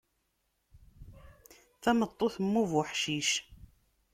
[1.81, 3.29] Tameṭṭut mm ubuḥcic.